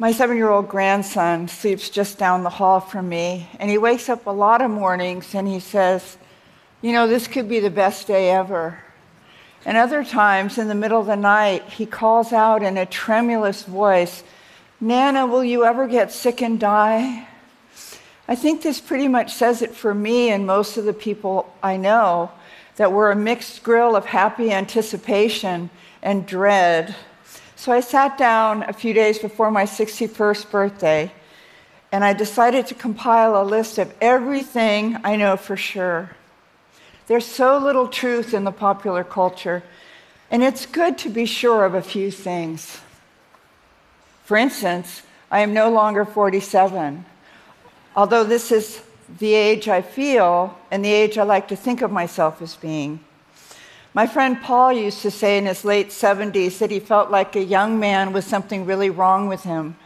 My 0.00 0.12
seven 0.12 0.36
year 0.36 0.48
old 0.48 0.68
grandson 0.68 1.48
sleeps 1.48 1.90
just 1.90 2.18
down 2.18 2.44
the 2.44 2.50
hall 2.50 2.78
from 2.78 3.08
me, 3.08 3.48
and 3.58 3.68
he 3.68 3.78
wakes 3.78 4.08
up 4.08 4.26
a 4.26 4.30
lot 4.30 4.62
of 4.62 4.70
mornings 4.70 5.34
and 5.34 5.48
he 5.48 5.58
says, 5.58 6.16
You 6.80 6.92
know, 6.92 7.08
this 7.08 7.26
could 7.26 7.48
be 7.48 7.58
the 7.58 7.68
best 7.68 8.06
day 8.06 8.30
ever. 8.30 8.78
And 9.64 9.76
other 9.76 10.04
times 10.04 10.56
in 10.56 10.68
the 10.68 10.74
middle 10.76 11.00
of 11.00 11.06
the 11.06 11.16
night, 11.16 11.64
he 11.64 11.84
calls 11.84 12.32
out 12.32 12.62
in 12.62 12.76
a 12.76 12.86
tremulous 12.86 13.64
voice, 13.64 14.22
Nana, 14.80 15.26
will 15.26 15.42
you 15.42 15.64
ever 15.64 15.88
get 15.88 16.12
sick 16.12 16.40
and 16.40 16.60
die? 16.60 17.26
I 18.28 18.36
think 18.36 18.62
this 18.62 18.80
pretty 18.80 19.08
much 19.08 19.34
says 19.34 19.62
it 19.62 19.74
for 19.74 19.94
me 19.94 20.30
and 20.30 20.46
most 20.46 20.76
of 20.76 20.84
the 20.84 20.92
people 20.92 21.52
I 21.60 21.76
know 21.76 22.30
that 22.76 22.92
we're 22.92 23.10
a 23.10 23.16
mixed 23.16 23.64
grill 23.64 23.96
of 23.96 24.04
happy 24.04 24.52
anticipation 24.52 25.70
and 26.02 26.24
dread. 26.24 26.94
So 27.58 27.72
I 27.72 27.80
sat 27.80 28.16
down 28.16 28.62
a 28.62 28.72
few 28.72 28.94
days 28.94 29.18
before 29.18 29.50
my 29.50 29.64
61st 29.64 30.48
birthday 30.48 31.10
and 31.90 32.04
I 32.04 32.12
decided 32.12 32.68
to 32.68 32.74
compile 32.76 33.34
a 33.34 33.42
list 33.42 33.78
of 33.78 33.92
everything 34.00 34.96
I 35.02 35.16
know 35.16 35.36
for 35.36 35.56
sure. 35.56 36.12
There's 37.08 37.26
so 37.26 37.58
little 37.58 37.88
truth 37.88 38.32
in 38.32 38.44
the 38.44 38.52
popular 38.52 39.02
culture, 39.02 39.64
and 40.30 40.44
it's 40.44 40.66
good 40.66 40.98
to 40.98 41.08
be 41.08 41.24
sure 41.24 41.64
of 41.64 41.74
a 41.74 41.82
few 41.82 42.12
things. 42.12 42.80
For 44.24 44.36
instance, 44.36 45.02
I 45.28 45.40
am 45.40 45.52
no 45.52 45.68
longer 45.68 46.04
47, 46.04 47.04
although 47.96 48.22
this 48.22 48.52
is 48.52 48.82
the 49.18 49.34
age 49.34 49.66
I 49.66 49.82
feel 49.82 50.56
and 50.70 50.84
the 50.84 50.92
age 50.92 51.18
I 51.18 51.24
like 51.24 51.48
to 51.48 51.56
think 51.56 51.82
of 51.82 51.90
myself 51.90 52.40
as 52.40 52.54
being. 52.54 53.00
My 53.94 54.06
friend 54.06 54.40
Paul 54.42 54.72
used 54.74 55.02
to 55.02 55.10
say 55.10 55.38
in 55.38 55.46
his 55.46 55.64
late 55.64 55.88
70s 55.88 56.58
that 56.58 56.70
he 56.70 56.78
felt 56.78 57.10
like 57.10 57.34
a 57.36 57.42
young 57.42 57.80
man 57.80 58.12
with 58.12 58.24
something 58.24 58.66
really 58.66 58.90
wrong 58.90 59.28
with 59.28 59.42
him. 59.44 59.76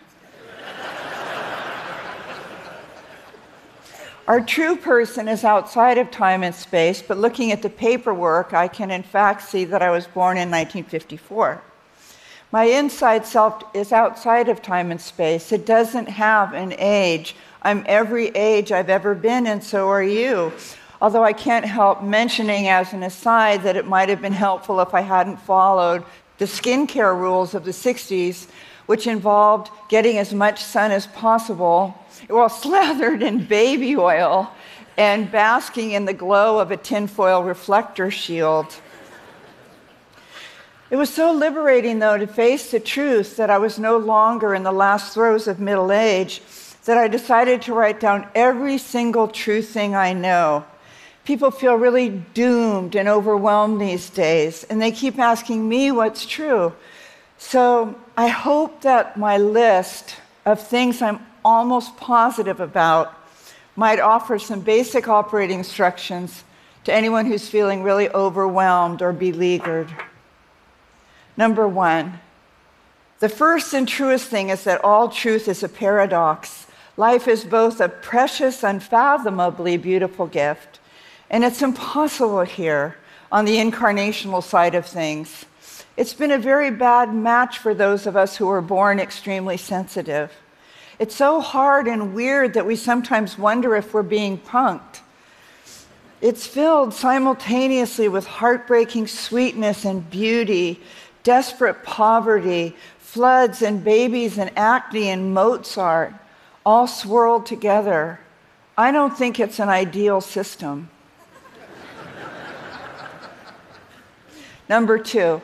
Our 4.29 4.41
true 4.41 4.77
person 4.77 5.29
is 5.29 5.45
outside 5.45 5.99
of 5.99 6.11
time 6.11 6.43
and 6.43 6.55
space, 6.55 7.03
but 7.03 7.19
looking 7.19 7.53
at 7.53 7.61
the 7.61 7.69
paperwork, 7.69 8.53
I 8.53 8.69
can 8.69 8.91
in 8.91 9.03
fact 9.03 9.43
see 9.43 9.65
that 9.65 9.83
I 9.83 9.91
was 9.91 10.07
born 10.07 10.37
in 10.37 10.49
1954. 10.49 11.61
My 12.53 12.65
inside 12.65 13.27
self 13.27 13.63
is 13.75 13.93
outside 13.93 14.49
of 14.49 14.63
time 14.63 14.91
and 14.91 15.01
space. 15.01 15.53
It 15.53 15.67
doesn't 15.67 16.09
have 16.09 16.55
an 16.55 16.75
age. 16.79 17.35
I'm 17.63 17.85
every 17.87 18.29
age 18.29 18.71
I've 18.73 18.91
ever 18.91 19.15
been, 19.15 19.47
and 19.47 19.63
so 19.63 19.89
are 19.89 20.03
you. 20.03 20.53
Although 21.03 21.25
I 21.25 21.33
can't 21.33 21.65
help 21.65 22.01
mentioning 22.01 22.69
as 22.69 22.93
an 22.93 23.03
aside 23.03 23.65
that 23.65 23.77
it 23.77 23.89
might 23.89 24.09
have 24.09 24.23
been 24.23 24.33
helpful 24.33 24.79
if 24.79 24.95
I 24.95 25.01
hadn't 25.01 25.39
followed 25.39 26.05
the 26.39 26.45
skincare 26.45 27.19
rules 27.19 27.55
of 27.55 27.65
the 27.65 27.73
60s, 27.73 28.47
which 28.87 29.09
involved 29.09 29.73
getting 29.89 30.19
as 30.19 30.33
much 30.33 30.63
sun 30.63 30.93
as 30.93 31.09
possible, 31.09 31.99
well, 32.29 32.49
slathered 32.65 33.21
in 33.21 33.45
baby 33.45 33.97
oil 33.97 34.53
and 34.97 35.29
basking 35.33 35.91
in 35.91 36.05
the 36.05 36.13
glow 36.13 36.61
of 36.61 36.71
a 36.71 36.77
tinfoil 36.77 37.43
reflector 37.43 38.09
shield. 38.09 38.73
It 40.89 40.95
was 40.95 41.11
so 41.11 41.33
liberating, 41.33 41.99
though, 41.99 42.17
to 42.17 42.29
face 42.29 42.71
the 42.71 42.79
truth 42.79 43.39
that 43.39 43.51
I 43.51 43.59
was 43.59 43.77
no 43.77 43.97
longer 43.97 44.55
in 44.55 44.63
the 44.63 44.71
last 44.71 45.15
throes 45.15 45.49
of 45.49 45.59
middle 45.59 45.91
age 45.91 46.43
that 46.85 46.97
I 46.97 47.09
decided 47.09 47.61
to 47.63 47.75
write 47.75 47.99
down 47.99 48.29
every 48.37 48.79
single 48.79 49.27
true 49.27 49.63
thing 49.63 49.97
I 49.97 50.13
know 50.13 50.65
People 51.25 51.53
feel 51.53 51.77
really 51.77 52.09
doomed 52.09 52.97
and 52.97 53.09
overwhelmed 53.09 53.81
these 53.81 54.11
days, 54.11 54.65
and 54.65 54.83
they 54.83 54.91
keep 54.91 55.19
asking 55.19 55.69
me 55.69 55.93
what's 55.93 56.27
true. 56.27 56.73
So 57.39 57.95
I 58.17 58.29
hope 58.29 58.83
that 58.83 59.17
my 59.17 59.39
list 59.39 60.17
of 60.45 60.61
things 60.61 61.01
I'm 61.01 61.21
almost 61.45 61.97
positive 61.97 62.61
about 62.61 63.15
might 63.77 64.01
offer 64.01 64.39
some 64.39 64.61
basic 64.61 65.07
operating 65.09 65.59
instructions 65.59 66.43
to 66.85 66.93
anyone 66.93 67.27
who's 67.27 67.49
feeling 67.49 67.85
really 67.85 68.09
overwhelmed 68.11 69.01
or 69.01 69.13
beleaguered. 69.13 69.95
Number 71.37 71.69
one, 71.69 72.21
the 73.21 73.29
first 73.29 73.73
and 73.73 73.87
truest 73.87 74.27
thing 74.27 74.49
is 74.49 74.65
that 74.65 74.83
all 74.83 75.09
truth 75.09 75.47
is 75.47 75.63
a 75.63 75.69
paradox. 75.69 76.67
Life 76.97 77.29
is 77.29 77.45
both 77.45 77.81
a 77.81 77.89
precious, 77.89 78.65
unfathomably 78.65 79.77
beautiful 79.77 80.27
gift 80.27 80.72
and 81.33 81.43
it's 81.45 81.63
impossible 81.63 82.43
here 82.43 82.97
on 83.33 83.47
the 83.47 83.57
incarnational 83.57 84.43
side 84.43 84.75
of 84.75 84.85
things. 84.85 85.47
It's 85.97 86.13
been 86.13 86.31
a 86.31 86.39
very 86.39 86.71
bad 86.71 87.15
match 87.15 87.59
for 87.59 87.73
those 87.75 88.07
of 88.07 88.17
us 88.17 88.37
who 88.37 88.47
were 88.47 88.61
born 88.61 89.01
extremely 89.01 89.57
sensitive. 89.57 90.31
It's 90.99 91.17
so 91.17 91.41
hard 91.41 91.89
and 91.89 92.15
weird 92.15 92.53
that 92.55 92.67
we 92.67 92.77
sometimes 92.77 93.39
wonder 93.39 93.75
if 93.75 93.95
we're 93.95 94.03
being 94.03 94.39
punked. 94.39 95.01
It's 96.21 96.47
filled 96.47 96.95
simultaneously 96.95 98.09
with 98.09 98.27
heartbreaking 98.27 99.07
sweetness 99.07 99.87
and 99.87 100.09
beauty, 100.09 100.81
desperate 101.25 101.83
poverty, 101.83 102.77
floods 102.99 103.63
and 103.63 103.83
babies 103.83 104.39
and 104.39 104.51
acne 104.57 105.09
and 105.09 105.35
Mozart, 105.35 106.15
all 106.65 106.87
swirled 106.87 107.47
together. 107.47 108.21
I 108.77 108.93
don't 108.93 109.17
think 109.17 109.41
it's 109.41 109.59
an 109.59 109.69
ideal 109.69 110.21
system. 110.21 110.91
Number 114.69 114.99
two, 114.99 115.43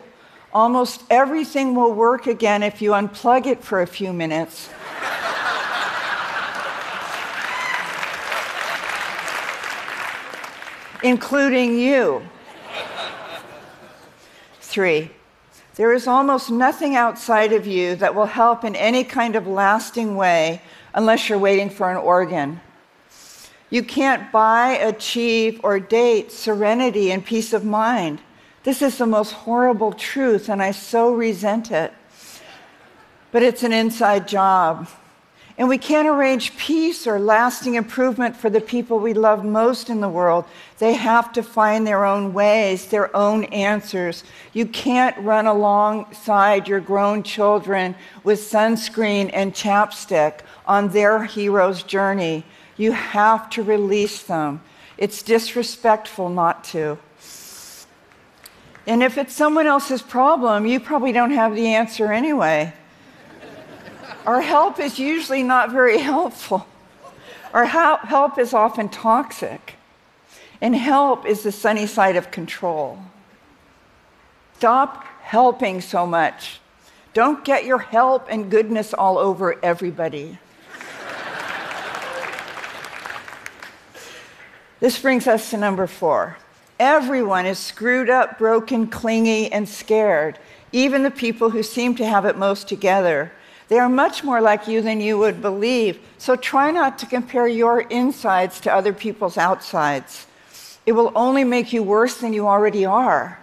almost 0.53 1.03
everything 1.11 1.75
will 1.75 1.93
work 1.93 2.27
again 2.27 2.63
if 2.63 2.81
you 2.81 2.93
unplug 2.93 3.47
it 3.47 3.63
for 3.63 3.83
a 3.83 3.87
few 3.87 4.13
minutes. 4.13 4.71
including 11.03 11.79
you. 11.79 12.23
Three, 14.61 15.11
there 15.77 15.93
is 15.93 16.07
almost 16.07 16.51
nothing 16.51 16.97
outside 16.97 17.53
of 17.53 17.67
you 17.67 17.95
that 17.97 18.15
will 18.15 18.27
help 18.27 18.65
in 18.65 18.75
any 18.77 19.05
kind 19.05 19.37
of 19.37 19.47
lasting 19.47 20.17
way 20.17 20.61
unless 20.95 21.29
you're 21.29 21.39
waiting 21.39 21.71
for 21.71 21.91
an 21.91 21.97
organ. 21.97 22.61
You 23.71 23.83
can't 23.83 24.33
buy, 24.33 24.71
achieve, 24.73 25.61
or 25.63 25.79
date 25.79 26.33
serenity 26.33 27.13
and 27.13 27.25
peace 27.25 27.53
of 27.53 27.65
mind. 27.65 28.21
This 28.69 28.83
is 28.83 28.99
the 28.99 29.07
most 29.07 29.33
horrible 29.33 29.93
truth, 29.95 30.51
and 30.51 30.63
I 30.63 30.73
so 30.73 31.15
resent 31.15 31.71
it. 31.71 31.91
But 33.33 33.43
it's 33.43 33.63
an 33.63 33.73
inside 33.73 34.29
job. 34.29 34.91
And 35.57 35.71
we 35.71 35.79
can't 35.79 36.07
arrange 36.07 36.55
peace 36.59 37.07
or 37.07 37.19
lasting 37.19 37.77
improvement 37.77 38.37
for 38.37 38.51
the 38.51 38.61
people 38.61 38.99
we 38.99 39.15
love 39.15 39.43
most 39.43 39.89
in 39.89 40.03
the 40.03 40.09
world. 40.11 40.45
They 40.81 40.93
have 40.93 41.33
to 41.33 41.43
find 41.43 41.87
their 41.87 42.05
own 42.05 42.35
ways, 42.35 42.85
their 42.85 43.17
own 43.17 43.45
answers. 43.45 44.23
You 44.53 44.67
can't 44.67 45.17
run 45.17 45.47
alongside 45.47 46.69
your 46.69 46.81
grown 46.81 47.23
children 47.23 47.95
with 48.23 48.39
sunscreen 48.39 49.31
and 49.33 49.55
chapstick 49.55 50.41
on 50.67 50.91
their 50.91 51.25
hero's 51.25 51.83
journey. 51.83 52.45
You 52.77 52.93
have 52.93 53.49
to 53.49 53.63
release 53.63 54.25
them. 54.25 54.61
It's 54.99 55.23
disrespectful 55.23 56.29
not 56.29 56.65
to. 56.65 56.99
And 58.89 59.03
if 59.03 59.19
it's 59.19 59.35
someone 59.35 59.67
else's 59.67 60.01
problem, 60.01 60.65
you 60.65 60.81
probably 60.81 61.13
don't 61.13 61.33
have 61.33 61.55
the 61.55 61.75
answer 61.75 62.11
anyway. 62.11 62.73
Our 64.25 64.41
help 64.41 64.81
is 64.81 64.99
usually 64.99 65.43
not 65.43 65.71
very 65.71 65.99
helpful. 66.13 66.67
Our 67.53 67.67
help 67.67 68.39
is 68.39 68.55
often 68.55 68.89
toxic. 68.89 69.75
And 70.63 70.75
help 70.75 71.27
is 71.27 71.43
the 71.43 71.53
sunny 71.53 71.87
side 71.87 72.17
of 72.17 72.31
control. 72.31 72.99
Stop 74.57 75.05
helping 75.21 75.83
so 75.83 76.07
much. 76.07 76.59
Don't 77.13 77.45
get 77.45 77.67
your 77.67 77.79
help 77.79 78.27
and 78.31 78.51
goodness 78.51 78.95
all 78.95 79.19
over 79.19 79.63
everybody. 79.63 80.39
this 84.81 84.99
brings 84.99 85.27
us 85.27 85.51
to 85.51 85.59
number 85.59 85.87
four 85.87 86.39
Everyone 86.79 87.45
is 87.45 87.59
screwed 87.59 88.09
up, 88.09 88.39
broken, 88.39 88.87
clingy, 88.87 89.51
and 89.51 89.69
scared, 89.69 90.39
even 90.71 91.03
the 91.03 91.11
people 91.11 91.51
who 91.51 91.63
seem 91.63 91.97
to 91.97 92.07
have 92.07 92.25
it 92.25 92.37
most 92.37 92.69
together. 92.69 93.33
They 93.67 93.81
are 93.81 93.89
much 93.89 94.23
more 94.23 94.41
like 94.41 94.69
you 94.69 94.81
than 94.81 95.01
you 95.01 95.19
would 95.19 95.43
believe, 95.43 95.99
so 96.19 96.37
try 96.37 96.71
not 96.71 96.97
to 97.01 97.07
compare 97.07 97.49
your 97.49 97.81
insides 97.81 98.61
to 98.61 98.73
other 98.73 98.93
people's 98.93 99.37
outsides. 99.37 100.27
It 100.87 100.93
will 100.93 101.13
only 101.17 101.45
make 101.45 101.73
you 101.73 101.83
worse 101.83 102.19
than 102.19 102.33
you 102.33 102.47
already 102.47 102.87
are. 102.87 103.39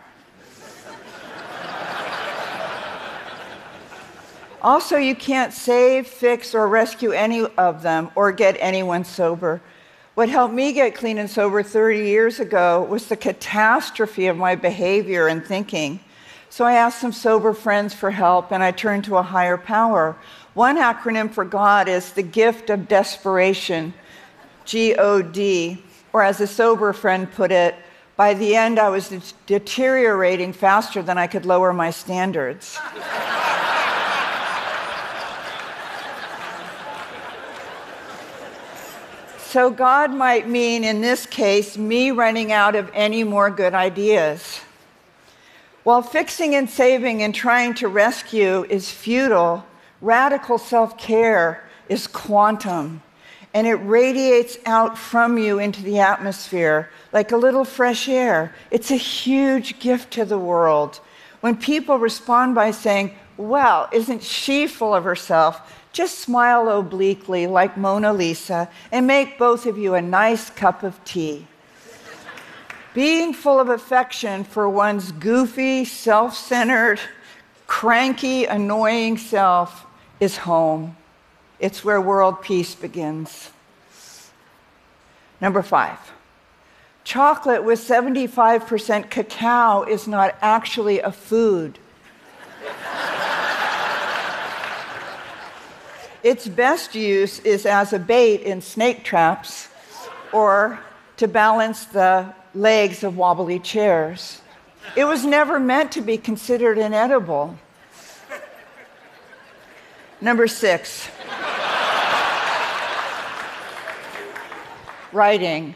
also, 4.61 4.97
you 4.97 5.13
can't 5.13 5.53
save, 5.53 6.07
fix, 6.07 6.55
or 6.55 6.67
rescue 6.67 7.11
any 7.11 7.45
of 7.57 7.83
them 7.83 8.09
or 8.15 8.31
get 8.31 8.55
anyone 8.59 9.03
sober. 9.03 9.61
What 10.15 10.29
helped 10.29 10.53
me 10.53 10.71
get 10.71 10.95
clean 10.95 11.17
and 11.17 11.29
sober 11.29 11.61
30 11.61 11.99
years 11.99 12.39
ago 12.39 12.83
was 12.83 13.07
the 13.07 13.17
catastrophe 13.17 14.27
of 14.27 14.37
my 14.37 14.55
behavior 14.55 15.27
and 15.27 15.45
thinking. 15.45 15.99
So 16.49 16.63
I 16.63 16.75
asked 16.75 17.01
some 17.01 17.11
sober 17.11 17.51
friends 17.51 17.93
for 17.93 18.11
help 18.11 18.53
and 18.53 18.63
I 18.63 18.71
turned 18.71 19.03
to 19.05 19.17
a 19.17 19.21
higher 19.21 19.57
power. 19.57 20.15
One 20.53 20.77
acronym 20.77 21.33
for 21.33 21.43
God 21.43 21.89
is 21.89 22.13
the 22.13 22.23
gift 22.23 22.69
of 22.69 22.87
desperation, 22.87 23.93
G 24.63 24.95
O 24.95 25.21
D, 25.21 25.83
or 26.13 26.23
as 26.23 26.39
a 26.39 26.47
sober 26.47 26.93
friend 26.93 27.29
put 27.29 27.51
it, 27.51 27.75
by 28.15 28.33
the 28.33 28.55
end 28.55 28.79
I 28.79 28.87
was 28.87 29.33
deteriorating 29.45 30.53
faster 30.53 31.01
than 31.01 31.17
I 31.17 31.27
could 31.27 31.45
lower 31.45 31.73
my 31.73 31.91
standards. 31.91 32.79
So, 39.55 39.69
God 39.69 40.13
might 40.13 40.49
mean, 40.49 40.83
in 40.83 40.99
this 40.99 41.25
case, 41.25 41.77
me 41.77 42.11
running 42.11 42.51
out 42.51 42.75
of 42.75 42.91
any 42.93 43.23
more 43.23 43.49
good 43.49 43.73
ideas. 43.73 44.59
While 45.85 46.01
fixing 46.01 46.55
and 46.55 46.69
saving 46.69 47.23
and 47.23 47.33
trying 47.33 47.73
to 47.75 47.87
rescue 47.87 48.65
is 48.69 48.91
futile, 48.91 49.65
radical 50.01 50.57
self 50.57 50.97
care 50.97 51.63
is 51.87 52.05
quantum 52.05 53.01
and 53.53 53.65
it 53.65 53.75
radiates 53.75 54.57
out 54.65 54.97
from 54.97 55.37
you 55.37 55.57
into 55.59 55.81
the 55.83 55.99
atmosphere 55.99 56.89
like 57.13 57.31
a 57.31 57.37
little 57.37 57.63
fresh 57.63 58.09
air. 58.09 58.53
It's 58.71 58.91
a 58.91 58.97
huge 58.97 59.79
gift 59.79 60.11
to 60.15 60.25
the 60.25 60.37
world. 60.37 60.99
When 61.39 61.55
people 61.55 61.97
respond 61.97 62.55
by 62.55 62.71
saying, 62.71 63.15
Well, 63.37 63.87
isn't 63.93 64.21
she 64.21 64.67
full 64.67 64.93
of 64.93 65.05
herself? 65.05 65.61
Just 65.95 66.19
smile 66.19 66.67
obliquely 66.67 67.47
like 67.47 67.77
Mona 67.77 68.11
Lisa 68.11 68.69
and 68.91 69.07
make 69.07 69.39
both 69.39 69.65
of 69.65 69.77
you 69.77 69.93
a 69.93 70.01
nice 70.01 70.49
cup 70.49 70.83
of 70.83 71.01
tea. 71.05 71.47
Being 72.93 73.31
full 73.31 73.61
of 73.61 73.69
affection 73.69 74.43
for 74.43 74.67
one's 74.67 75.13
goofy, 75.13 75.85
self 75.85 76.35
centered, 76.35 76.99
cranky, 77.65 78.43
annoying 78.43 79.17
self 79.17 79.85
is 80.19 80.35
home. 80.35 80.97
It's 81.59 81.85
where 81.85 82.01
world 82.01 82.41
peace 82.41 82.75
begins. 82.75 83.51
Number 85.39 85.61
five. 85.61 85.99
Chocolate 87.05 87.63
with 87.63 87.79
75% 87.79 89.09
cacao 89.09 89.83
is 89.83 90.09
not 90.09 90.35
actually 90.41 90.99
a 90.99 91.11
food. 91.13 91.79
Its 96.25 96.47
best 96.47 96.95
use 96.95 97.37
is 97.41 97.67
as 97.67 97.93
a 97.93 97.99
bait 97.99 98.41
in 98.41 98.59
snake 98.59 99.03
traps 99.03 99.67
or 100.33 100.79
to 101.17 101.27
balance 101.27 101.85
the 101.85 102.33
legs 102.55 103.03
of 103.03 103.15
wobbly 103.15 103.59
chairs. 103.59 104.41
It 104.95 105.05
was 105.05 105.23
never 105.23 105.59
meant 105.59 105.91
to 105.91 106.01
be 106.01 106.17
considered 106.17 106.79
inedible. 106.79 107.59
Number 110.19 110.47
six. 110.47 111.07
writing. 115.13 115.75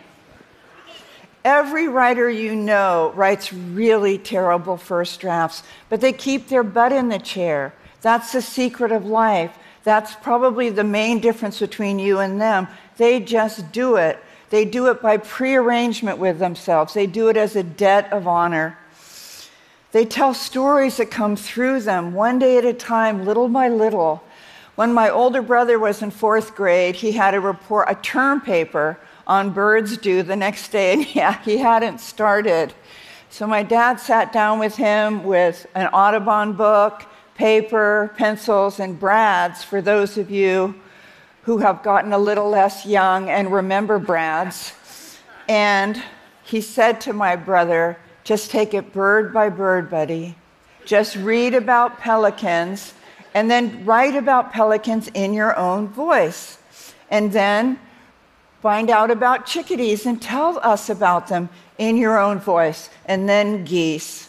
Every 1.46 1.88
writer 1.88 2.28
you 2.28 2.56
know 2.56 3.14
writes 3.16 3.54
really 3.54 4.18
terrible 4.18 4.78
first 4.78 5.20
drafts, 5.20 5.62
but 5.90 6.02
they 6.02 6.12
keep 6.12 6.48
their 6.48 6.64
butt 6.64 6.92
in 6.92 7.10
the 7.10 7.20
chair. 7.20 7.76
That's 8.02 8.32
the 8.32 8.42
secret 8.42 8.92
of 8.92 9.06
life. 9.06 9.56
That's 9.84 10.16
probably 10.16 10.70
the 10.70 10.84
main 10.84 11.20
difference 11.20 11.60
between 11.60 12.00
you 12.00 12.20
and 12.20 12.40
them. 12.40 12.68
They 12.98 13.20
just 13.20 13.72
do 13.72 13.96
it. 13.96 14.20
They 14.50 14.66
do 14.66 14.88
it 14.88 15.02
by 15.02 15.18
prearrangement 15.18 16.18
with 16.18 16.40
themselves, 16.40 16.94
they 16.94 17.08
do 17.08 17.28
it 17.30 17.38
as 17.38 17.56
a 17.56 17.64
debt 17.64 18.12
of 18.12 18.28
honor. 18.28 18.78
They 19.92 20.06
tell 20.06 20.36
stories 20.36 20.98
that 20.98 21.10
come 21.10 21.36
through 21.36 21.82
them 21.82 22.14
one 22.14 22.38
day 22.38 22.58
at 22.60 22.66
a 22.66 22.74
time, 22.74 23.26
little 23.26 23.48
by 23.48 23.70
little. 23.70 24.24
When 24.76 24.94
my 24.94 25.10
older 25.10 25.42
brother 25.42 25.80
was 25.80 26.04
in 26.04 26.12
fourth 26.12 26.56
grade, 26.56 26.96
he 26.96 27.12
had 27.12 27.34
a 27.34 27.40
report, 27.40 27.88
a 27.90 27.96
term 27.96 28.40
paper 28.40 29.00
on 29.26 29.50
birds 29.50 29.98
due 29.98 30.22
the 30.24 30.36
next 30.36 30.70
day, 30.70 30.94
and 30.94 31.06
yeah, 31.16 31.42
he 31.44 31.58
hadn't 31.58 32.00
started. 32.00 32.74
So 33.32 33.46
my 33.46 33.64
dad 33.64 34.00
sat 34.00 34.32
down 34.32 34.60
with 34.60 34.76
him 34.76 35.24
with 35.24 35.68
an 35.76 35.88
Audubon 35.88 36.54
book 36.54 37.04
paper, 37.40 38.12
pencils, 38.18 38.82
and 38.82 39.00
brads 39.00 39.64
for 39.64 39.82
those 39.82 40.18
of 40.18 40.30
you 40.30 40.76
who 41.44 41.60
have 41.60 41.82
gotten 41.82 42.12
a 42.12 42.18
little 42.18 42.50
less 42.50 42.86
young 42.86 43.30
and 43.30 43.50
remember 43.50 43.98
brads. 43.98 44.74
And 45.48 46.04
he 46.44 46.60
said 46.60 47.00
to 47.02 47.14
my 47.14 47.38
brother, 47.38 47.98
Just 48.26 48.52
take 48.52 48.74
it 48.74 48.92
bird 48.92 49.34
by 49.34 49.48
bird, 49.48 49.90
buddy. 49.90 50.36
Just 50.84 51.16
read 51.16 51.54
about 51.54 51.98
pelicans 51.98 52.94
and 53.34 53.50
then 53.50 53.86
write 53.86 54.18
about 54.18 54.52
pelicans 54.52 55.08
in 55.14 55.34
your 55.34 55.56
own 55.56 55.88
voice. 55.88 56.58
And 57.10 57.32
then 57.32 57.80
find 58.62 58.90
out 58.90 59.12
about 59.12 59.46
chickadees 59.46 60.06
and 60.06 60.22
tell 60.22 60.60
us 60.60 60.90
about 60.90 61.30
them 61.30 61.48
in 61.78 61.96
your 61.96 62.20
own 62.20 62.38
voice. 62.40 62.90
And 63.06 63.30
then 63.30 63.64
geese. 63.64 64.29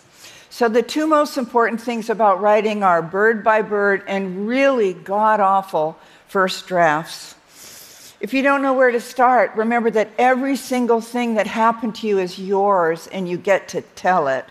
So, 0.52 0.69
the 0.69 0.82
two 0.82 1.06
most 1.06 1.38
important 1.38 1.81
things 1.81 2.11
about 2.11 2.41
writing 2.41 2.82
are 2.82 3.00
bird 3.02 3.44
by 3.44 3.62
bird 3.62 4.02
and 4.08 4.49
really 4.49 4.93
god 4.93 5.38
awful 5.38 5.97
first 6.26 6.67
drafts. 6.67 7.37
If 8.20 8.35
you 8.35 8.43
don't 8.43 8.61
know 8.61 8.75
where 8.75 8.91
to 8.91 9.00
start, 9.00 9.52
remember 9.55 9.91
that 9.93 10.11
every 10.19 10.56
single 10.56 11.00
thing 11.00 11.37
that 11.37 11.47
happened 11.47 11.94
to 11.97 12.08
you 12.08 12.19
is 12.19 12.37
yours 12.37 13.06
and 13.06 13.29
you 13.29 13.38
get 13.38 13.69
to 13.69 13.81
tell 13.81 14.26
it. 14.26 14.44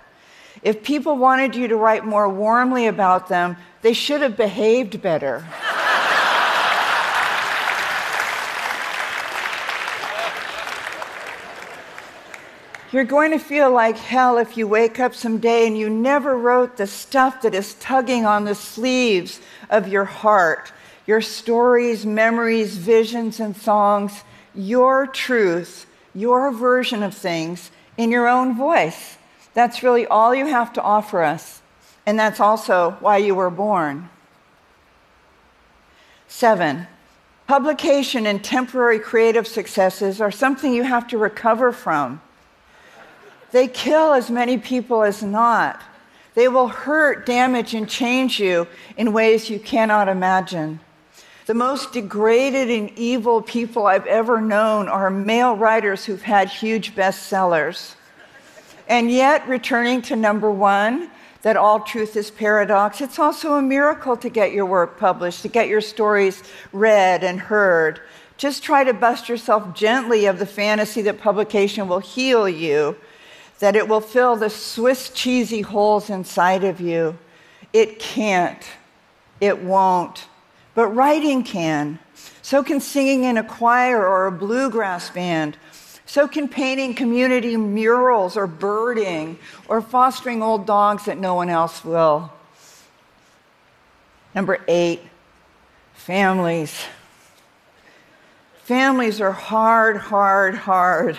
If 0.63 0.83
people 0.83 1.17
wanted 1.17 1.53
you 1.53 1.67
to 1.67 1.75
write 1.75 2.05
more 2.05 2.29
warmly 2.29 2.87
about 2.87 3.27
them, 3.27 3.57
they 3.81 3.93
should 3.93 4.21
have 4.21 4.37
behaved 4.37 5.01
better. 5.01 5.45
You're 12.91 13.03
going 13.03 13.31
to 13.31 13.39
feel 13.39 13.71
like 13.71 13.97
hell 13.97 14.37
if 14.37 14.57
you 14.57 14.67
wake 14.67 14.99
up 14.99 15.13
someday 15.13 15.67
and 15.67 15.77
you 15.77 15.89
never 15.89 16.35
wrote 16.37 16.77
the 16.77 16.87
stuff 16.87 17.43
that 17.43 17.53
is 17.53 17.75
tugging 17.75 18.25
on 18.25 18.45
the 18.45 18.55
sleeves 18.55 19.39
of 19.69 19.87
your 19.87 20.05
heart 20.05 20.71
your 21.09 21.21
stories, 21.21 22.05
memories, 22.05 22.77
visions, 22.77 23.39
and 23.39 23.57
songs, 23.57 24.23
your 24.53 25.07
truth, 25.07 25.87
your 26.13 26.51
version 26.51 27.01
of 27.01 27.15
things 27.15 27.71
in 27.97 28.11
your 28.11 28.27
own 28.27 28.55
voice. 28.55 29.17
That's 29.55 29.81
really 29.81 30.05
all 30.05 30.35
you 30.35 30.45
have 30.45 30.71
to 30.73 30.83
offer 30.83 31.23
us. 31.23 31.63
And 32.05 32.19
that's 32.19 32.39
also 32.39 32.91
why 32.99 33.17
you 33.17 33.33
were 33.33 33.49
born. 33.49 34.07
Seven, 36.27 36.85
publication 37.47 38.27
and 38.27 38.43
temporary 38.43 38.99
creative 38.99 39.47
successes 39.47 40.21
are 40.21 40.29
something 40.29 40.75
you 40.75 40.83
have 40.83 41.07
to 41.07 41.17
recover 41.17 41.71
from. 41.71 42.21
They 43.51 43.67
kill 43.67 44.13
as 44.13 44.29
many 44.29 44.57
people 44.57 45.03
as 45.03 45.23
not. 45.23 45.81
They 46.35 46.47
will 46.47 46.67
hurt, 46.67 47.25
damage, 47.25 47.73
and 47.73 47.89
change 47.89 48.39
you 48.39 48.67
in 48.97 49.13
ways 49.13 49.49
you 49.49 49.59
cannot 49.59 50.07
imagine. 50.07 50.79
The 51.47 51.55
most 51.55 51.93
degraded 51.93 52.69
and 52.69 52.91
evil 52.97 53.41
people 53.41 53.87
I've 53.87 54.05
ever 54.05 54.39
known 54.39 54.87
are 54.87 55.09
male 55.09 55.55
writers 55.55 56.05
who've 56.05 56.21
had 56.21 56.47
huge 56.47 56.93
bestsellers. 56.95 57.95
And 58.87 59.09
yet, 59.09 59.47
returning 59.47 60.03
to 60.03 60.15
number 60.15 60.51
one, 60.51 61.09
that 61.41 61.57
all 61.57 61.79
truth 61.79 62.15
is 62.15 62.29
paradox, 62.29 63.01
it's 63.01 63.17
also 63.17 63.55
a 63.55 63.61
miracle 63.61 64.17
to 64.17 64.29
get 64.29 64.51
your 64.51 64.65
work 64.65 64.99
published, 64.99 65.41
to 65.41 65.47
get 65.47 65.67
your 65.67 65.81
stories 65.81 66.43
read 66.73 67.23
and 67.23 67.39
heard. 67.39 68.01
Just 68.37 68.61
try 68.61 68.83
to 68.83 68.93
bust 68.93 69.29
yourself 69.29 69.73
gently 69.73 70.25
of 70.25 70.37
the 70.37 70.45
fantasy 70.45 71.01
that 71.03 71.19
publication 71.19 71.87
will 71.87 71.99
heal 71.99 72.47
you 72.47 72.95
that 73.59 73.75
it 73.75 73.87
will 73.87 74.01
fill 74.01 74.35
the 74.35 74.49
Swiss 74.49 75.09
cheesy 75.09 75.61
holes 75.61 76.09
inside 76.09 76.63
of 76.63 76.79
you. 76.79 77.17
It 77.73 77.99
can't. 77.99 78.63
It 79.39 79.61
won't. 79.61 80.27
But 80.73 80.87
writing 80.87 81.43
can. 81.43 81.99
So 82.41 82.63
can 82.63 82.79
singing 82.79 83.25
in 83.25 83.37
a 83.37 83.43
choir 83.43 84.05
or 84.05 84.27
a 84.27 84.31
bluegrass 84.31 85.09
band. 85.09 85.57
So 86.05 86.27
can 86.27 86.47
painting 86.47 86.95
community 86.95 87.55
murals 87.55 88.35
or 88.35 88.47
birding 88.47 89.37
or 89.67 89.81
fostering 89.81 90.41
old 90.41 90.65
dogs 90.65 91.05
that 91.05 91.17
no 91.17 91.35
one 91.35 91.49
else 91.49 91.83
will. 91.83 92.31
Number 94.33 94.59
eight, 94.67 95.01
families. 95.93 96.85
Families 98.63 99.19
are 99.19 99.31
hard, 99.31 99.97
hard, 99.97 100.55
hard 100.55 101.17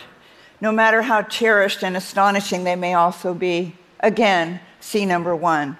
no 0.61 0.73
matter 0.73 1.02
how 1.02 1.23
cherished 1.23 1.83
and 1.83 1.97
astonishing 1.97 2.64
they 2.64 2.76
may 2.76 2.95
also 2.95 3.35
be. 3.35 3.75
Again, 4.00 4.61
see 4.81 5.07
number 5.07 5.35
one. 5.35 5.79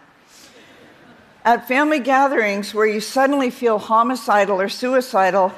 At 1.44 1.66
family 1.66 2.00
gatherings 2.00 2.75
where 2.75 2.87
you 2.87 3.00
suddenly 3.00 3.50
feel 3.50 3.78
homicidal 3.78 4.60
or 4.60 4.68
suicidal, 4.68 5.52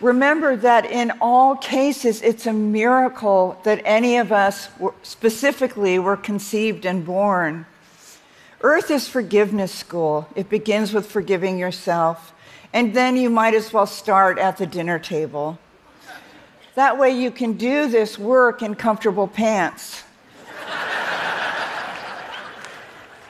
remember 0.00 0.56
that 0.56 0.86
in 0.86 1.12
all 1.20 1.56
cases, 1.56 2.22
it's 2.22 2.46
a 2.46 2.52
miracle 2.52 3.58
that 3.64 3.82
any 3.84 4.16
of 4.18 4.30
us 4.30 4.68
specifically 5.02 5.98
were 5.98 6.16
conceived 6.16 6.86
and 6.86 7.04
born. 7.04 7.66
Earth 8.62 8.90
is 8.90 9.08
forgiveness 9.08 9.72
school. 9.72 10.28
It 10.36 10.48
begins 10.48 10.92
with 10.92 11.10
forgiving 11.10 11.58
yourself. 11.58 12.32
And 12.72 12.94
then 12.94 13.16
you 13.16 13.30
might 13.30 13.54
as 13.54 13.72
well 13.72 13.86
start 13.86 14.38
at 14.38 14.58
the 14.58 14.66
dinner 14.66 14.98
table. 14.98 15.58
That 16.80 16.96
way 16.96 17.10
you 17.10 17.30
can 17.30 17.58
do 17.58 17.88
this 17.88 18.18
work 18.18 18.62
in 18.62 18.74
comfortable 18.74 19.28
pants. 19.28 20.00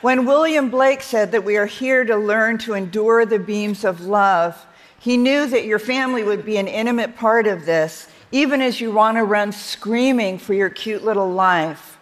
when 0.03 0.25
William 0.25 0.71
Blake 0.71 1.03
said 1.03 1.33
that 1.33 1.43
we 1.43 1.57
are 1.57 1.67
here 1.67 2.05
to 2.05 2.17
learn 2.17 2.59
to 2.59 2.75
endure 2.75 3.27
the 3.27 3.41
beams 3.41 3.85
of 3.85 4.03
love, 4.03 4.65
he 5.01 5.17
knew 5.17 5.47
that 5.47 5.65
your 5.65 5.81
family 5.81 6.23
would 6.23 6.45
be 6.45 6.59
an 6.59 6.69
intimate 6.69 7.17
part 7.17 7.49
of 7.49 7.67
this, 7.67 8.07
even 8.31 8.63
as 8.63 8.81
you 8.81 8.93
want 8.93 9.17
to 9.17 9.25
run 9.25 9.51
screaming 9.51 10.39
for 10.39 10.55
your 10.55 10.71
cute 10.71 11.03
little 11.03 11.29
life. 11.29 11.99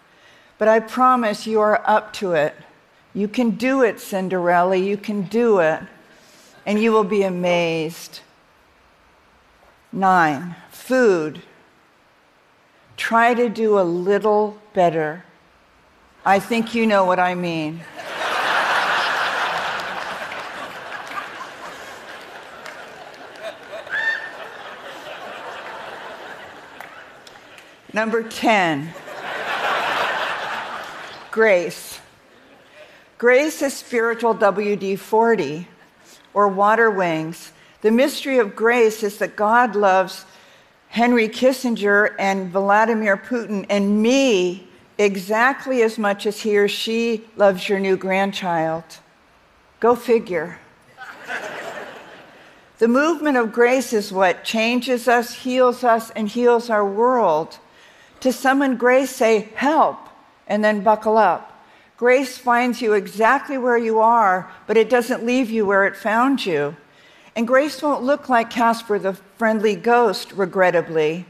But 0.59 0.69
I 0.69 0.81
promise 0.81 1.47
you 1.47 1.63
are 1.63 1.81
up 1.87 2.13
to 2.21 2.33
it. 2.33 2.55
You 3.15 3.27
can 3.27 3.53
do 3.53 3.81
it, 3.85 4.01
Cinderella. 4.01 4.77
You 4.77 4.99
can 4.99 5.23
do 5.23 5.61
it. 5.61 5.81
And 6.67 6.79
you 6.79 6.93
will 6.93 7.05
be 7.05 7.23
amazed. 7.23 8.21
Nine, 9.91 10.55
food. 10.79 11.43
Try 12.97 13.35
to 13.35 13.49
do 13.49 13.79
a 13.79 13.83
little 13.83 14.57
better. 14.73 15.25
I 16.25 16.39
think 16.39 16.75
you 16.75 16.87
know 16.87 17.05
what 17.05 17.19
I 17.19 17.35
mean. 17.35 17.81
Number 27.93 28.23
10, 28.23 28.93
grace. 31.31 31.99
Grace 33.17 33.63
is 33.63 33.75
spiritual 33.75 34.35
WD 34.35 34.99
40 34.99 35.67
or 36.35 36.49
water 36.49 36.91
wings. 36.91 37.53
The 37.81 37.91
mystery 37.91 38.39
of 38.39 38.55
grace 38.55 39.03
is 39.03 39.19
that 39.19 39.37
God 39.37 39.75
loves 39.75 40.25
Henry 40.89 41.29
Kissinger 41.29 42.15
and 42.19 42.51
Vladimir 42.51 43.17
Putin 43.17 43.67
and 43.69 44.03
me 44.03 44.67
exactly 44.97 45.83
as 45.83 45.99
much 45.99 46.27
as 46.27 46.41
he 46.41 46.59
or 46.59 46.69
she 46.69 47.25
loves 47.37 47.69
your 47.69 47.79
new 47.79 47.97
grandchild. 47.97 48.85
Go 49.81 49.95
figure. 49.95 50.59
the 52.79 52.89
movement 52.89 53.37
of 53.37 53.53
grace 53.53 53.93
is 53.93 54.13
what 54.13 54.45
changes 54.45 55.07
us, 55.07 55.33
heals 55.33 55.85
us, 55.85 56.11
and 56.11 56.29
heals 56.29 56.69
our 56.69 56.87
world. 56.87 57.59
To 58.21 58.33
summon 58.33 58.77
grace, 58.77 59.11
say, 59.11 59.51
help, 59.55 59.99
and 60.49 60.65
then 60.65 60.83
buckle 60.83 61.17
up. 61.17 61.65
Grace 61.97 62.39
finds 62.39 62.81
you 62.81 62.95
exactly 62.95 63.59
where 63.59 63.79
you 63.79 64.01
are, 64.01 64.51
but 64.67 64.77
it 64.77 64.89
doesn't 64.89 65.25
leave 65.25 65.51
you 65.51 65.67
where 65.67 65.85
it 65.85 65.97
found 65.97 66.45
you. 66.45 66.77
And 67.37 67.47
grace 67.47 67.83
won't 67.83 68.03
look 68.03 68.29
like 68.29 68.51
Casper 68.51 68.99
the 68.99 69.15
friendly 69.37 69.77
ghost, 69.77 70.33
regrettably. 70.33 71.27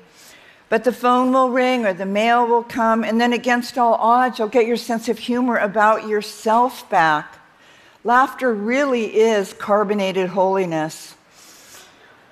But 0.69 0.85
the 0.85 0.93
phone 0.93 1.33
will 1.33 1.50
ring 1.50 1.87
or 1.87 1.93
the 1.93 2.07
mail 2.07 2.47
will 2.47 2.62
come, 2.62 3.05
and 3.05 3.21
then 3.21 3.33
against 3.33 3.78
all 3.78 3.95
odds, 3.95 4.38
you'll 4.38 4.49
get 4.49 4.67
your 4.67 4.76
sense 4.76 5.09
of 5.09 5.19
humor 5.19 5.57
about 5.57 6.07
yourself 6.07 6.88
back. 6.90 7.38
Laughter 8.05 8.52
really 8.55 9.19
is 9.19 9.52
carbonated 9.55 10.31
holiness. 10.31 11.14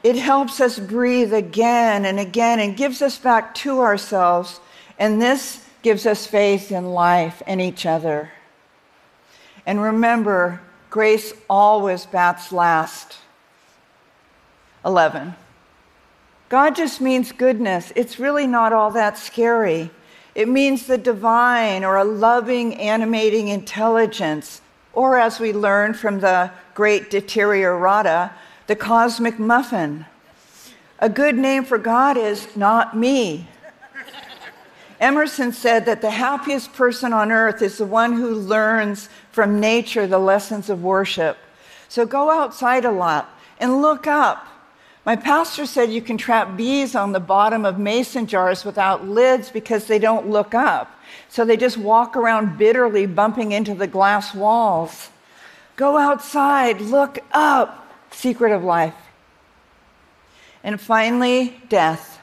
It 0.03 0.17
helps 0.17 0.61
us 0.61 0.79
breathe 0.79 1.35
again 1.35 2.05
and 2.05 2.21
again 2.21 2.61
and 2.61 2.77
gives 2.77 3.03
us 3.03 3.19
back 3.19 3.55
to 3.57 3.81
ourselves. 3.81 4.61
And 4.99 5.21
this 5.21 5.65
gives 5.83 6.07
us 6.07 6.27
faith 6.27 6.71
in 6.71 6.91
life 6.91 7.43
and 7.47 7.61
each 7.61 7.87
other. 7.87 8.31
And 9.67 9.83
remember, 9.83 10.61
grace 10.91 11.33
always 11.51 12.07
bats 12.07 12.53
last. 12.53 13.17
11. 14.87 15.35
God 16.49 16.77
just 16.77 17.01
means 17.01 17.33
goodness. 17.33 17.93
It's 17.97 18.21
really 18.21 18.47
not 18.47 18.73
all 18.73 18.93
that 18.93 19.19
scary. 19.19 19.91
It 20.37 20.49
means 20.49 20.87
the 20.87 20.97
divine 20.97 21.85
or 21.85 21.97
a 21.97 22.05
loving, 22.05 22.75
animating 22.77 23.49
intelligence, 23.49 24.61
or 24.93 25.19
as 25.19 25.41
we 25.41 25.53
learn 25.53 25.93
from 25.93 26.21
the 26.21 26.53
great 26.75 27.11
Deteriorata, 27.11 28.33
the 28.69 28.77
cosmic 28.77 29.39
muffin. 29.39 30.07
A 31.01 31.09
good 31.09 31.37
name 31.37 31.65
for 31.65 31.79
God 31.79 32.17
is 32.17 32.55
not 32.57 32.97
me. 32.97 33.49
Emerson 35.01 35.53
said 35.53 35.85
that 35.85 36.01
the 36.01 36.11
happiest 36.11 36.73
person 36.73 37.13
on 37.13 37.31
earth 37.31 37.61
is 37.61 37.79
the 37.79 37.85
one 37.85 38.15
who 38.15 38.35
learns 38.35 39.09
from 39.31 39.61
nature 39.61 40.07
the 40.07 40.19
lessons 40.19 40.71
of 40.71 40.83
worship. 40.83 41.37
So 41.89 42.07
go 42.07 42.31
outside 42.31 42.85
a 42.85 42.91
lot 42.91 43.29
and 43.59 43.83
look 43.83 44.07
up. 44.07 44.47
My 45.07 45.15
pastor 45.15 45.67
said 45.67 45.93
you 45.93 46.03
can 46.03 46.19
trap 46.19 46.57
bees 46.57 46.97
on 46.97 47.13
the 47.13 47.21
bottom 47.21 47.65
of 47.65 47.79
mason 47.79 48.27
jars 48.27 48.65
without 48.65 49.07
lids 49.07 49.51
because 49.51 49.87
they 49.87 50.01
don't 50.01 50.29
look 50.29 50.53
up. 50.53 50.91
So 51.29 51.45
they 51.45 51.57
just 51.57 51.79
walk 51.79 52.17
around 52.17 52.59
bitterly 52.59 53.07
bumping 53.07 53.53
into 53.53 53.73
the 53.73 53.87
glass 53.87 54.35
walls. 54.35 55.11
Go 55.77 55.97
outside, 55.97 56.81
look 56.81 57.21
up 57.31 57.89
secret 58.11 58.51
of 58.51 58.65
life. 58.65 58.97
And 60.65 60.81
finally, 60.81 61.57
death. 61.69 62.21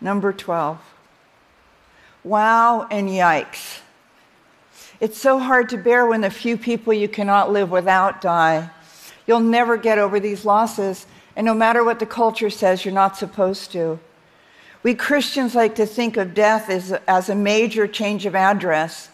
Number 0.00 0.32
12. 0.32 0.80
Wow 2.24 2.88
and 2.90 3.08
yikes. 3.08 3.80
It's 4.98 5.18
so 5.18 5.38
hard 5.38 5.68
to 5.68 5.76
bear 5.76 6.04
when 6.04 6.22
the 6.22 6.30
few 6.30 6.56
people 6.56 6.92
you 6.92 7.08
cannot 7.08 7.52
live 7.52 7.70
without 7.70 8.20
die. 8.20 8.70
You'll 9.26 9.38
never 9.38 9.76
get 9.76 9.98
over 9.98 10.18
these 10.18 10.44
losses, 10.44 11.06
and 11.36 11.44
no 11.44 11.54
matter 11.54 11.82
what 11.82 11.98
the 11.98 12.06
culture 12.06 12.50
says, 12.50 12.84
you're 12.84 12.94
not 12.94 13.16
supposed 13.16 13.72
to. 13.72 13.98
We 14.82 14.94
Christians 14.94 15.54
like 15.54 15.74
to 15.76 15.86
think 15.86 16.16
of 16.16 16.34
death 16.34 16.68
as, 16.68 16.92
as 17.08 17.28
a 17.28 17.34
major 17.34 17.86
change 17.86 18.26
of 18.26 18.34
address. 18.34 19.08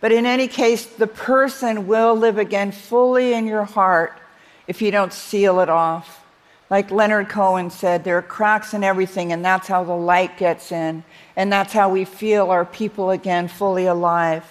But 0.00 0.12
in 0.12 0.26
any 0.26 0.48
case, 0.48 0.84
the 0.84 1.06
person 1.06 1.86
will 1.86 2.14
live 2.14 2.36
again 2.36 2.72
fully 2.72 3.32
in 3.32 3.46
your 3.46 3.64
heart 3.64 4.18
if 4.66 4.82
you 4.82 4.90
don't 4.90 5.12
seal 5.12 5.60
it 5.60 5.68
off. 5.68 6.24
Like 6.70 6.90
Leonard 6.90 7.28
Cohen 7.28 7.70
said, 7.70 8.02
there 8.02 8.18
are 8.18 8.22
cracks 8.22 8.74
in 8.74 8.82
everything, 8.82 9.32
and 9.32 9.44
that's 9.44 9.68
how 9.68 9.84
the 9.84 9.94
light 9.94 10.38
gets 10.38 10.72
in, 10.72 11.04
and 11.36 11.52
that's 11.52 11.72
how 11.72 11.88
we 11.88 12.04
feel 12.04 12.50
our 12.50 12.64
people 12.64 13.10
again 13.10 13.48
fully 13.48 13.86
alive. 13.86 14.44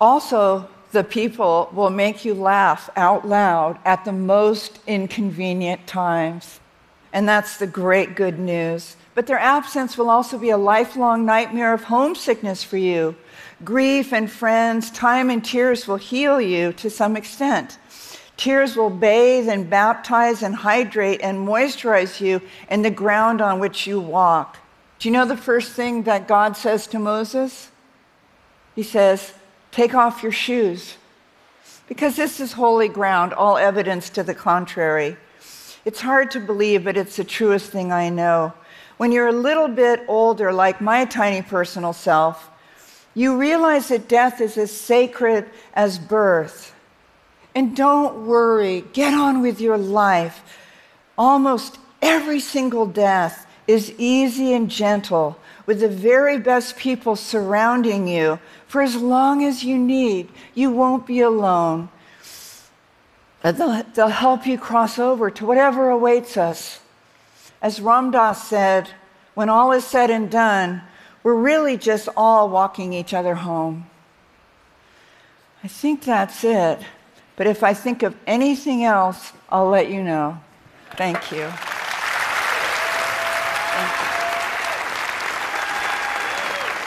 Also, 0.00 0.68
the 0.94 1.04
people 1.04 1.68
will 1.74 1.90
make 1.90 2.24
you 2.24 2.32
laugh 2.32 2.88
out 2.96 3.28
loud 3.28 3.78
at 3.84 4.06
the 4.06 4.12
most 4.12 4.78
inconvenient 4.86 5.86
times. 5.86 6.60
And 7.12 7.28
that's 7.28 7.58
the 7.58 7.66
great 7.66 8.16
good 8.16 8.38
news. 8.38 8.96
But 9.14 9.26
their 9.26 9.38
absence 9.38 9.98
will 9.98 10.08
also 10.08 10.38
be 10.38 10.50
a 10.50 10.56
lifelong 10.56 11.26
nightmare 11.26 11.74
of 11.74 11.84
homesickness 11.84 12.64
for 12.64 12.78
you 12.78 13.14
Grief 13.62 14.12
and 14.12 14.30
friends, 14.30 14.90
time 14.90 15.30
and 15.30 15.44
tears 15.44 15.86
will 15.86 15.96
heal 15.96 16.40
you 16.40 16.72
to 16.74 16.90
some 16.90 17.16
extent. 17.16 17.78
Tears 18.36 18.76
will 18.76 18.90
bathe 18.90 19.48
and 19.48 19.70
baptize 19.70 20.42
and 20.42 20.54
hydrate 20.54 21.20
and 21.22 21.46
moisturize 21.46 22.20
you 22.20 22.42
in 22.68 22.82
the 22.82 22.90
ground 22.90 23.40
on 23.40 23.60
which 23.60 23.86
you 23.86 24.00
walk. 24.00 24.58
Do 24.98 25.08
you 25.08 25.12
know 25.12 25.24
the 25.24 25.36
first 25.36 25.72
thing 25.72 26.02
that 26.02 26.28
God 26.28 26.56
says 26.56 26.86
to 26.88 26.98
Moses? 26.98 27.70
He 28.74 28.82
says, 28.82 29.32
Take 29.74 29.92
off 29.92 30.22
your 30.22 30.30
shoes. 30.30 30.98
Because 31.88 32.14
this 32.14 32.38
is 32.38 32.52
holy 32.52 32.86
ground, 32.86 33.32
all 33.32 33.58
evidence 33.58 34.08
to 34.10 34.22
the 34.22 34.32
contrary. 34.32 35.16
It's 35.84 36.00
hard 36.00 36.30
to 36.30 36.40
believe, 36.40 36.84
but 36.84 36.96
it's 36.96 37.16
the 37.16 37.24
truest 37.24 37.72
thing 37.72 37.90
I 37.90 38.08
know. 38.08 38.52
When 38.98 39.10
you're 39.10 39.26
a 39.26 39.32
little 39.32 39.66
bit 39.66 40.04
older, 40.06 40.52
like 40.52 40.80
my 40.80 41.04
tiny 41.04 41.42
personal 41.42 41.92
self, 41.92 42.48
you 43.14 43.36
realize 43.36 43.88
that 43.88 44.06
death 44.06 44.40
is 44.40 44.56
as 44.56 44.70
sacred 44.70 45.50
as 45.74 45.98
birth. 45.98 46.72
And 47.52 47.76
don't 47.76 48.28
worry, 48.28 48.84
get 48.92 49.12
on 49.12 49.42
with 49.42 49.60
your 49.60 49.76
life. 49.76 50.40
Almost 51.18 51.78
every 52.00 52.38
single 52.38 52.86
death 52.86 53.44
is 53.66 53.92
easy 53.98 54.52
and 54.52 54.70
gentle 54.70 55.36
with 55.66 55.80
the 55.80 55.88
very 55.88 56.38
best 56.38 56.76
people 56.76 57.16
surrounding 57.16 58.06
you 58.06 58.38
for 58.66 58.82
as 58.82 58.96
long 58.96 59.44
as 59.44 59.64
you 59.64 59.78
need. 59.78 60.28
You 60.54 60.70
won't 60.70 61.06
be 61.06 61.20
alone. 61.20 61.88
They'll, 63.42 63.82
they'll 63.94 64.08
help 64.08 64.46
you 64.46 64.58
cross 64.58 64.98
over 64.98 65.30
to 65.30 65.46
whatever 65.46 65.90
awaits 65.90 66.36
us. 66.36 66.80
As 67.60 67.80
Ram 67.80 68.10
Dass 68.10 68.46
said, 68.46 68.90
when 69.34 69.48
all 69.48 69.72
is 69.72 69.84
said 69.84 70.10
and 70.10 70.30
done, 70.30 70.82
we're 71.22 71.34
really 71.34 71.76
just 71.76 72.08
all 72.16 72.48
walking 72.48 72.92
each 72.92 73.14
other 73.14 73.34
home. 73.34 73.86
I 75.62 75.68
think 75.68 76.02
that's 76.02 76.44
it. 76.44 76.80
But 77.36 77.46
if 77.46 77.62
I 77.62 77.74
think 77.74 78.02
of 78.02 78.14
anything 78.26 78.84
else, 78.84 79.32
I'll 79.48 79.68
let 79.68 79.90
you 79.90 80.02
know. 80.02 80.38
Thank 80.96 81.32
you. 81.32 81.50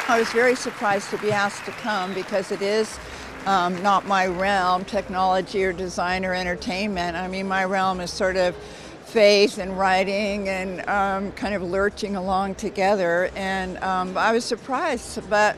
I 0.10 0.20
was 0.20 0.30
very 0.32 0.56
surprised 0.56 1.10
to 1.10 1.18
be 1.18 1.34
asked 1.34 1.66
to 1.66 1.72
come 1.72 2.14
because 2.14 2.54
it 2.54 2.62
is 2.62 2.98
um, 3.46 3.82
not 3.84 4.08
my 4.08 4.26
realm, 4.26 4.86
technology 4.86 5.66
or 5.66 5.74
design 5.74 6.24
or 6.24 6.34
entertainment. 6.34 7.18
I 7.18 7.28
mean, 7.28 7.46
my 7.46 7.66
realm 7.66 8.00
is 8.00 8.10
sort 8.10 8.38
of 8.38 8.56
faith 9.04 9.58
and 9.58 9.78
writing 9.78 10.48
and 10.48 10.88
um, 10.88 11.34
kind 11.34 11.54
of 11.54 11.62
lurching 11.62 12.16
along 12.16 12.56
together. 12.56 13.30
And 13.36 13.78
um, 13.80 14.18
I 14.18 14.32
was 14.32 14.46
surprised, 14.46 15.30
but 15.30 15.58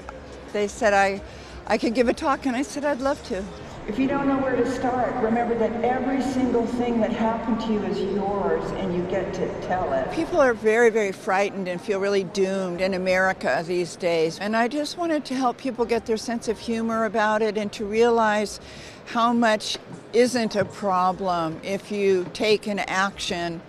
they 0.52 0.68
said 0.68 0.96
I, 0.96 1.22
I 1.68 1.78
could 1.78 1.94
give 1.94 2.08
a 2.08 2.14
talk, 2.14 2.48
and 2.48 2.56
I 2.56 2.64
said 2.64 2.84
I'd 2.84 3.02
love 3.02 3.24
to. 3.28 3.46
If 3.90 3.98
you 3.98 4.08
don't 4.08 4.28
know 4.28 4.38
where 4.38 4.56
to 4.56 4.72
start, 4.72 5.16
remember 5.16 5.56
that 5.56 5.84
every 5.84 6.22
single 6.22 6.64
thing 6.64 7.02
that 7.02 7.10
happened 7.12 7.60
to 7.62 7.74
you 7.74 7.84
is 7.86 8.00
yours 8.14 8.64
and 8.74 8.94
you 8.94 9.02
get 9.10 9.34
to 9.34 9.62
tell 9.62 9.92
it. 9.94 10.12
People 10.12 10.40
are 10.40 10.54
very, 10.54 10.92
very 10.92 11.12
frightened 11.12 11.68
and 11.68 11.82
feel 11.82 12.00
really 12.00 12.24
doomed 12.24 12.82
in 12.82 12.94
America 12.94 13.64
these 13.66 13.96
days. 13.96 14.38
And 14.38 14.56
I 14.56 14.68
just 14.68 15.00
wanted 15.00 15.26
to 15.26 15.34
help 15.34 15.58
people 15.58 15.86
get 15.86 16.06
their 16.06 16.18
sense 16.18 16.48
of 16.48 16.60
humor 16.60 17.06
about 17.06 17.42
it 17.42 17.58
and 17.58 17.72
to 17.74 17.84
realize 17.84 18.60
how 19.06 19.34
much 19.34 19.80
isn't 20.14 20.56
a 20.56 20.66
problem 20.66 21.60
if 21.64 21.92
you 21.92 22.28
take 22.32 22.68
an 22.68 22.78
action 22.78 23.60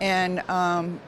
and 0.00 0.40
um, 0.50 0.98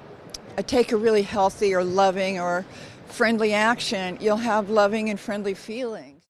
take 0.68 0.92
a 0.92 0.96
really 0.96 1.22
healthy 1.22 1.74
or 1.74 1.82
loving 1.82 2.38
or 2.38 2.64
friendly 3.06 3.52
action, 3.52 4.16
you'll 4.20 4.36
have 4.36 4.70
loving 4.70 5.10
and 5.10 5.18
friendly 5.18 5.54
feelings. 5.54 6.09